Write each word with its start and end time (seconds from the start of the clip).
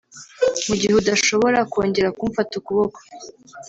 Mugihe 0.67 0.93
udashobora 1.01 1.59
kongera 1.71 2.15
kumfata 2.17 2.53
ukuboko 2.59 2.99